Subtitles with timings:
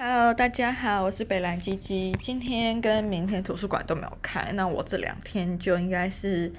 [0.00, 2.16] Hello，大家好，我是北兰鸡鸡。
[2.20, 6.52] 今天跟明天图书馆都没有开，那我这两天就应该是，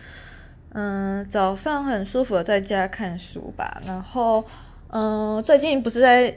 [0.74, 3.82] 嗯，早上很舒服的在家看书吧。
[3.86, 4.44] 然后，
[4.90, 6.36] 嗯，最近不是在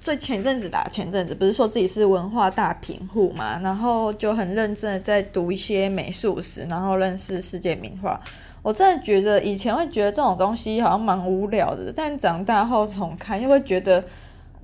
[0.00, 8.16] 最前阵子打，前阵子不是说自己是文化大贫户嘛，然后就很认真的在读一些美术史，然后认识世界名画。
[8.62, 14.04] 我真的觉得以前会觉得这种东西好像蛮无聊的，但长大后重看又会觉得，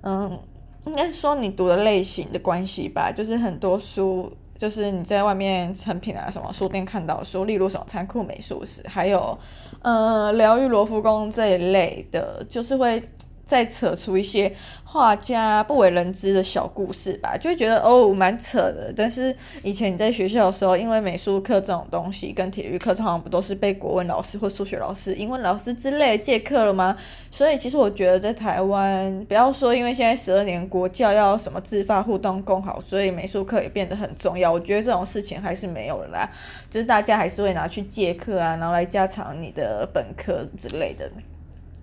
[0.03, 0.39] 嗯。
[0.87, 9.39] 应该是说你读的类型的关系吧，就是很多书，就是你在外面成品啊什么书店看到书，例如什么仓库美术史，还有，
[9.83, 13.03] 呃，疗愈罗浮宫这一类的，就是会。
[13.45, 14.51] 再扯出一些
[14.85, 18.93] 画家不为人知的小故事吧，就会觉得哦蛮扯的。
[18.97, 26.97] 但是以前你在学校的时候，因为美术课这种东西跟体育课通常不都是被国文老师或数学老师、英文老师之类借课了吗？
[27.31, 34.51] 所以其实我觉得在台湾，不要说因为现在十二年国教要什么自发互动共好，所以美术课也变得很重要。
[34.51, 36.31] 我觉得这种事情还是没有了啦，
[36.71, 41.11] 就是大家还是会拿去借课啊，然后来加强你的本科之类的。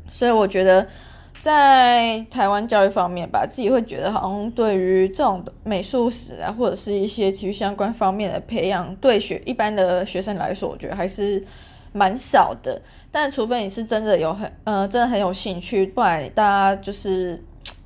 [0.10, 0.88] 所以我觉得。
[1.40, 11.44] 在台湾教育方面吧，自己会觉得好像对于这种美术史啊，或者是一些体育相关方面的培养，对学一般的学生来说，我觉得还是
[11.94, 12.82] 蛮少的。
[13.12, 17.44] 但除非你是真的有很呃，真的很有兴趣，不然大家就是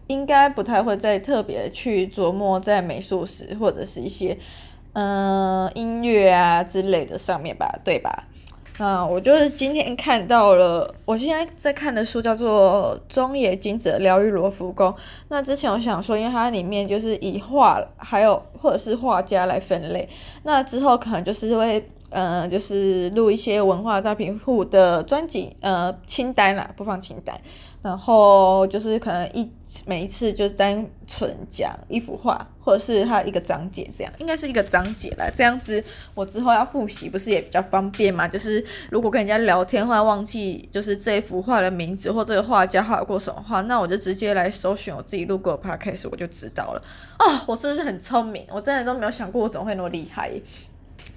[0.07, 4.37] 应该不太会再特别去琢磨在美术史或者是一些
[4.93, 8.25] 嗯、呃、音乐啊之类的上面吧，对吧？
[8.77, 14.93] 那我就是今天看到了，我现在在看的书叫做中野金子疗愈罗浮宫。
[15.29, 20.07] 那之前我想说，因为它里面就是以画还有或者是画家来分类，
[20.43, 21.89] 那之后可能就是会。
[22.11, 27.37] 嗯、呃，就是录一些文化大贫户的专辑，呃，清单啦，播放清单。
[27.85, 29.47] 然后就是可能一
[29.85, 35.29] 每一次就单纯讲一幅画，或者是它一个章节这样，应该是一个章节啦。
[35.31, 35.83] 这样子
[36.15, 38.27] 我之后要复习不是也比较方便嘛？
[38.27, 46.81] 就是如果跟人家聊天，或者忘记就是这幅画的名字或这个画家画过什么画，那我就直接来搜寻我自己录过的 podcast，我就知道了。
[47.17, 48.47] 啊、哦，我是不是很聪明？
[48.49, 50.31] 我真的都没有想过我怎么会那么厉害。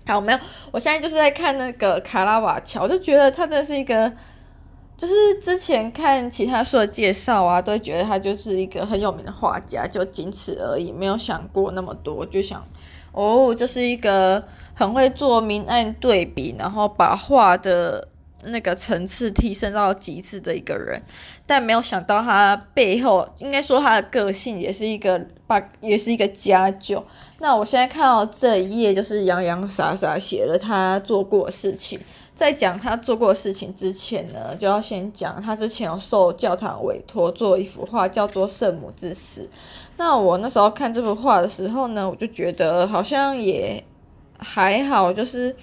[0.07, 0.39] 好，没有，
[0.71, 4.13] 我现在就是在看那个卡拉瓦乔，我就觉得他真的是一个，
[4.99, 12.63] 就是之前看其他书的介绍啊，都觉得他就是一个很有名的画家，就仅此而已，没有想过那么多，就想，
[13.13, 14.43] 哦，就是一个
[14.75, 18.09] 很会做明暗对比，然后把画的。
[18.49, 21.01] 那个层次提升到极致的一个人，
[21.47, 27.05] 但没有想到他背后，应该说他的个性也是一个把，也是一个家教。
[27.39, 31.99] 那我现在看到这一页，就是洋洋洒洒写了他做过的事情。
[32.35, 39.43] 在讲他做过的事情之前呢，就要先讲他之前有受教堂委托做一幅画，叫做《圣母之死》。
[39.97, 43.83] 那我那时候看这幅画的时候呢，我就觉得好像也
[44.39, 45.57] 还好，就是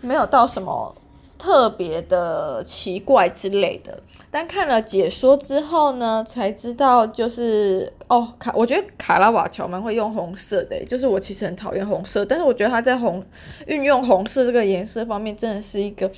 [0.00, 0.92] 没有到什么。
[1.40, 3.98] 特别的奇怪之类的，
[4.30, 13.24] 但看了解说之后呢，才知道就是哦卡，我觉得卡拉瓦乔蛮会用红色的，就是我其实很讨厌红色，但是我觉得他在红
[13.66, 16.10] 运用红色这个颜色方面，真的是一个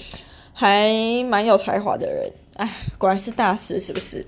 [0.52, 0.92] 还
[1.28, 2.68] 蛮有才华的人，哎，
[2.98, 4.26] 果然是大师是不是？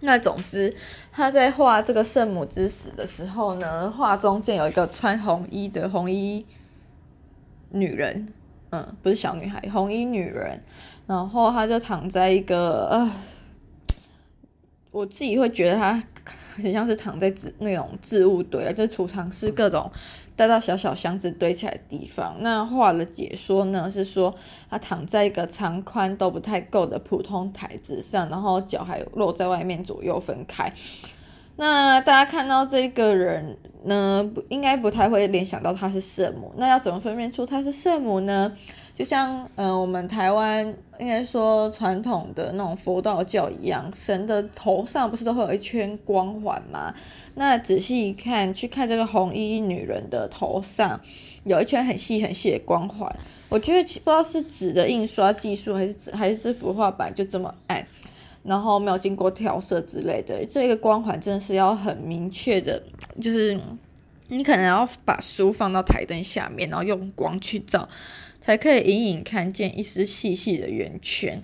[0.00, 0.74] 那总之
[1.10, 6.44] 他在画这个圣母之死的时候呢，画中间有一个穿红衣的红衣
[7.70, 8.28] 女人。
[8.70, 10.62] 嗯，不是小女孩，红衣女人，
[11.06, 13.10] 然后她就躺在一个呃，
[14.90, 16.02] 我自己会觉得她
[16.54, 19.90] 很像是躺在置那种置物堆了，就是储藏室各种
[20.36, 22.36] 大大小小箱子堆起来的地方。
[22.40, 24.34] 那画的解说呢是说，
[24.68, 30.72] 她躺在一个长宽都不太够的普通台子上，然后脚还露在外面，左右分开。
[31.56, 36.52] 那大家看到这个人呢，应该不太会联想到他是圣母。
[36.56, 38.50] 那要怎么分辨出他是圣母呢？
[38.94, 46.94] 就像嗯、呃，我们台湾应该说传统的那种佛道教一样，神的头上不是都会有一圈光环吗？
[47.34, 50.98] 那仔细一看，去看这个红衣女人的头上，
[51.44, 53.14] 有一圈很细很细的光环。
[53.48, 57.86] 我觉得不知道是纸的印刷技术，还是还是这幅画板就这么暗。
[58.42, 62.82] 然后没有经过调色之类的，这个光环真的是要很明确的，
[63.20, 63.58] 就是
[64.28, 67.88] 你可能要把书放到台灯下面，然后用光去照，
[68.40, 71.42] 才可以隐隐看见一丝细细的圆圈。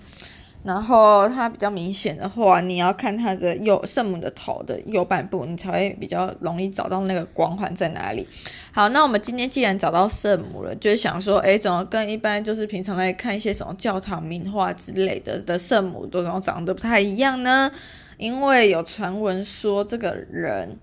[0.67, 8.27] 然后它比较明显的话，你要看它的右圣母的头的右半部，你才会比较容易找到那个光环在哪里。
[8.73, 17.71] 好，那我们今天既然找到圣母了，就是想说，诶，怎么跟一般就是平常来看一些什么教堂名画之类的的圣母都长得不太一样呢？
[18.17, 20.77] 因为有传闻说这个人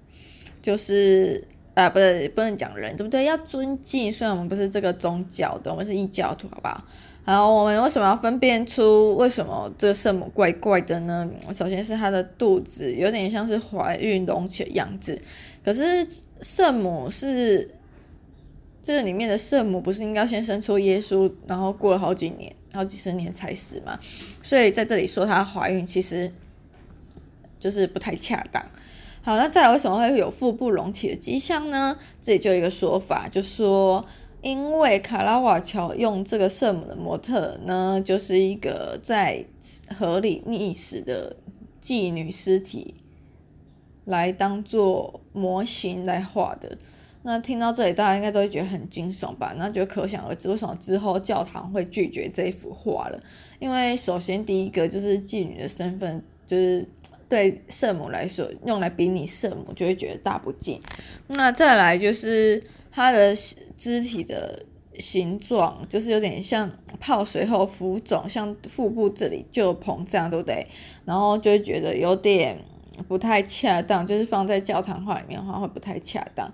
[0.62, 3.24] 就是啊，不是不能讲人，对不对？
[3.24, 6.82] 要尊敬，虽然我们不是这个宗教的，我们是异教徒，好不好？
[7.26, 11.26] 好，我们为什么要分辨出为什么这个圣母怪怪的呢？
[11.54, 15.18] 首先是她的肚子有点像是怀孕隆起的样子，
[15.64, 16.06] 可是
[16.42, 17.66] 圣母是
[18.82, 23.98] 这里面的圣母，不是应该先生出耶稣，然后过了好几年、好几十年才死吗？
[24.42, 26.30] 所以在这里说她怀孕，其实
[27.58, 28.62] 就是不太恰当。
[29.22, 31.96] 好，那再来为什么会有腹部隆起的迹象呢？
[32.20, 34.04] 这里就有一个说法，就说。
[34.44, 39.42] 因为卡拉瓦乔用这个圣母的模特呢，就是一个在
[39.88, 41.34] 河里溺死的
[41.82, 42.94] 妓女尸体，
[44.04, 46.76] 来当做模型来画的。
[47.22, 49.54] 那听到这里，大家应该都会觉得很惊悚吧？
[49.56, 53.18] 那就可想而知，为什么之后教堂会拒绝这幅画了？
[53.58, 56.86] 因为首先第一个就是妓女的身份，就是
[57.30, 60.78] 对圣母来说，用来比拟圣母就会觉得大不敬。
[61.28, 62.62] 那再来就是。
[62.94, 63.34] 它的
[63.76, 64.64] 肢体的
[65.00, 66.70] 形状就是有点像
[67.00, 70.64] 泡水后浮肿，像腹部这里就膨胀，对不对？
[71.04, 72.56] 然后就会觉得有点
[73.08, 76.48] 不太恰当，就是放在教堂画里面的话会不太恰当。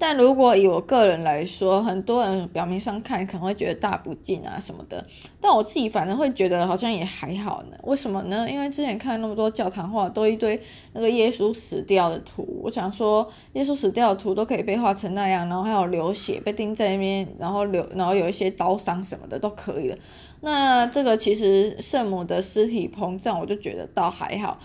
[0.00, 5.04] 但如果以我个人来说，很多人表面上看可能会觉得大不敬啊什么的，
[5.40, 7.76] 但我自己反正会觉得好像也还好呢。
[7.82, 8.48] 为什么呢？
[8.48, 10.60] 因为之前看那么多教堂画，都一堆
[10.92, 19.96] 那个耶稣死掉的图，我想说耶稣死掉的图都可以被画成那样，然后还有流血被钉在那边，然后流，然后有一些刀伤什么的都可以了。
[20.42, 24.60] 那这个其实圣母的尸体膨胀，我就觉得倒还好。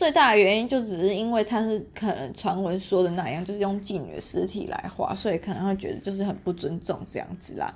[0.00, 7.70] 最大的原因就只是因为他是可能传闻说的那样，就是用妓女的尸体来画，所以可能会觉得就是很不尊重这样子啦。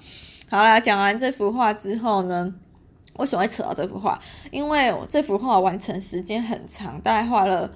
[0.49, 2.55] 好啦，讲完这幅画之后呢，
[3.19, 4.19] 为什么会扯到这幅画？
[4.50, 7.71] 因为这幅画完成时间很长，大概画了。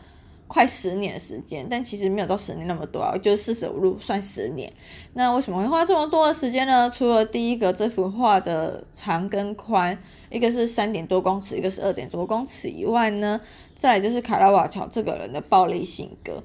[0.48, 4.72] 快十年时间，但其实没有到十年那么多啊，就是四舍五入算十年。
[5.12, 6.90] 那为什么会花这么多的时间呢？
[6.90, 9.96] 除了第一个这幅画的长跟宽，
[10.30, 13.38] 一个是三点多公尺，一个是二点多公尺以外呢，
[13.76, 16.42] 再就是卡拉瓦乔这个人的暴力性格。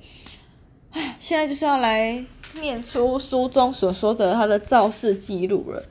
[0.91, 2.21] 唉，现在就是要来
[2.59, 5.81] 念出书中所说的他的肇事记录了。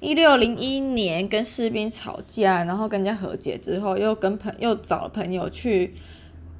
[0.00, 5.94] 一六零一年跟士兵吵架，然后跟人家和解之后，又跟朋又找朋友去。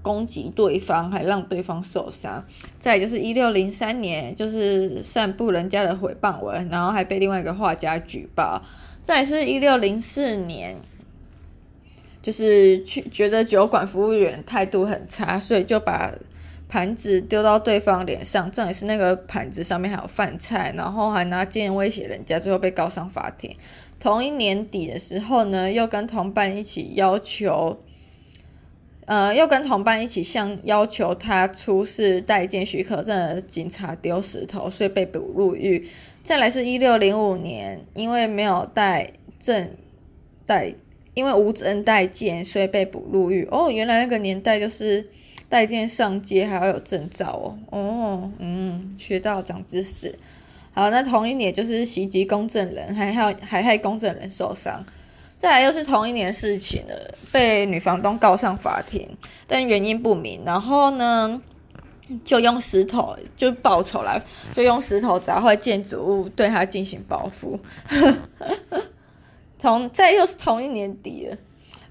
[0.03, 2.45] 攻击对方，还让对方受伤。
[2.79, 8.63] 再就是一六零三年，就是散布人家的诽谤文，然后还被另外一个画家举报。
[9.03, 10.77] 再是一六零四年，
[12.23, 16.13] 就是去觉得酒馆服务员态度很差，所以就把
[16.69, 18.51] 盘子丢到对方脸上。
[18.51, 23.55] 这也是那个盘子上面还有饭菜，然后还拿剑威胁人家，最后被告上法庭。
[23.99, 27.79] 同一年底的时候呢，又跟同伴一起要求。
[29.11, 35.85] 呃，又跟同伴一起向要求他出示带剑许可证的警察丢石头，所以被捕入狱。
[36.23, 39.11] 再来是一六零五年，因为没有带
[39.41, 39.69] 证
[40.47, 40.73] 带，
[41.15, 43.45] 因为无证带剑，所以被捕入狱。
[43.51, 45.05] 哦，原来那个年代就是
[45.49, 47.59] 带剑上街还要有证照哦。
[47.73, 50.17] 哦，嗯，学到长知识。
[50.73, 54.87] 好，那同一年就是袭击公证人，还还还害公证人受伤。
[55.41, 59.09] 再来又是同一年事情了，被女房东告上法庭，
[59.47, 60.43] 但原因不明。
[60.45, 61.41] 然后呢，
[62.27, 64.23] 就用石头就报仇来，
[64.53, 67.59] 就用石头砸坏建筑物，对他进行报复。
[69.59, 71.37] 同再又是同一年底了，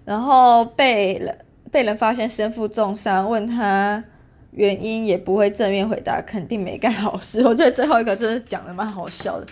[0.06, 1.36] 然后被人
[1.72, 4.04] 被人发现身负重伤，问他
[4.52, 7.44] 原因也不会正面回答，肯定没干好事。
[7.44, 9.48] 我觉得最后一个真的讲的蛮好笑的。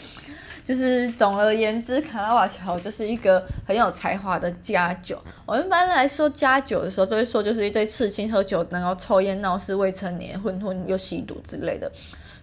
[0.67, 5.17] 就是总而言之，卡拉瓦乔就是一个很有才华的家酒。
[5.45, 11.89] 我们一般来说家酒的时候，都会说就是一堆刺青、喝酒，然后抽烟闹事、未成年、混混又吸毒之类的，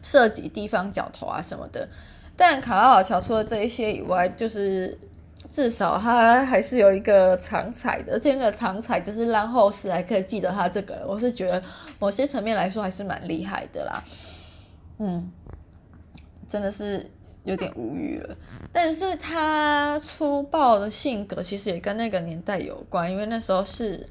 [0.00, 1.86] 涉及地方角头啊什么的。
[2.34, 4.98] 但卡拉瓦乔除了这一些以外，就是
[5.50, 11.06] 至少他还是有一个长才的，而且那个长才就是让后世还可以记得他这个人。
[11.06, 11.62] 我是觉得
[11.98, 14.02] 某些层面来说还是蛮厉害的啦。
[14.98, 15.30] 嗯，
[16.48, 17.10] 真的是。
[17.44, 18.36] 有点无语了，
[18.72, 24.08] 但是他粗暴的性格其实也跟那个年代有关，因为那时候是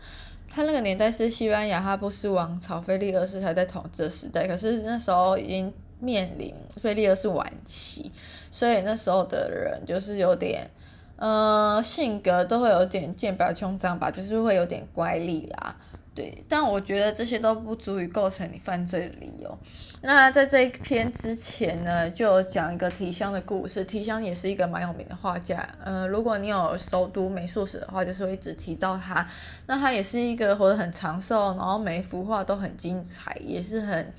[0.47, 8.11] 他那个年代是西班牙哈布斯王朝菲利二世还在统治的时代，可是那时候已经面临菲利二世晚期，
[8.51, 10.69] 所以那时候的人就是有点，
[11.15, 15.75] 呃，性格都会有点剑拔弩张吧，就是会有点乖戾啦。
[16.15, 19.57] 对，但我觉得这些都不足以构成你犯罪的理由。
[20.01, 23.83] 那在这一篇之前呢，就有讲一个提香的故事。
[23.83, 29.27] 提香也是一个蛮有名的画家，呃，如果你有熟读美术史的话，就是会一直提到他。
[29.65, 34.13] 那他也是一个活得很长寿，然后每一幅画都很精彩，也是很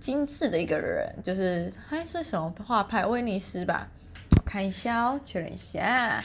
[0.00, 3.04] 精致的一个人，就是他是什么画派？
[3.04, 3.88] 威尼斯吧？
[4.36, 6.24] 我看一下哦，确认一下，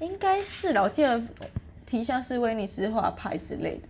[0.00, 0.82] 应该是了。
[0.84, 1.20] 我记得
[1.84, 3.88] 提香是威尼斯画派之类的，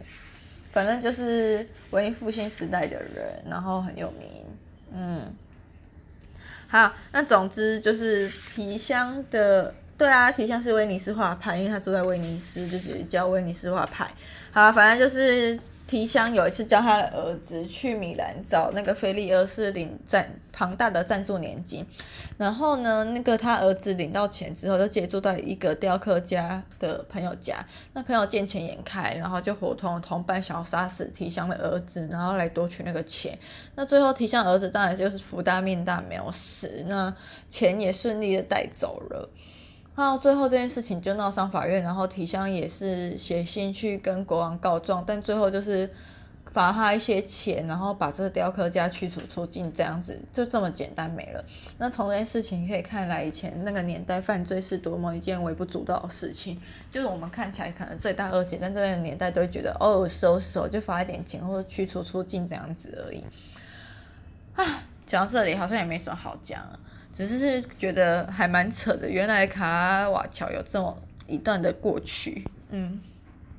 [0.73, 4.45] 反正就是文艺复兴时代的人，然后很有名。
[4.95, 5.23] 嗯，
[6.69, 9.75] 好，那总之就是提香的。
[9.99, 14.09] 对啊，提香是威尼斯画派，因为他住在威尼斯，就直接叫威尼斯画派。
[14.53, 21.83] 好，反正就是提香有一次叫他的儿子去米兰找那个菲利二世领赞庞大的赞助年金，
[22.37, 27.57] 然后呢，那个他儿子领到钱之后，就借住在一个雕刻家的朋友家。
[27.95, 33.38] 那朋友见钱眼开，然后就伙同同伴想要杀死提香的儿子，然后来夺取那个钱。
[33.75, 37.14] 那最后提香儿子当然就是福大命大，没有死，那
[37.49, 39.30] 钱也顺利的带走了。
[40.05, 45.90] 到最后这件事情就闹上法院，然后提香也是写信去跟国王告状，但最后就是
[46.50, 51.45] 罚他一些钱，然后把这个雕刻家驱逐出境，这样子就这么简单没了。
[51.78, 63.25] 那从这件事情可以看来，以前那个年代犯罪是多么一件微不足道的事情，就是我们看起来可能罪大恶极，但这个年代都会觉得哦，收手就罚一点钱或者驱逐出境这样子而已。
[64.55, 64.64] 啊，
[65.07, 66.78] 讲到这里好像也没什么好讲了。
[67.27, 70.97] 只是觉得还蛮扯的，原来卡拉瓦乔有这么
[71.27, 73.01] 一段的过去，嗯。